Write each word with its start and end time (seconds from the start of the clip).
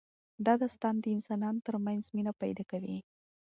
دا 0.45 0.53
داستان 0.61 0.95
د 0.99 1.05
انسانانو 1.15 1.63
ترمنځ 1.67 2.03
مینه 2.15 2.33
پیدا 2.41 2.63
کوي. 2.71 2.97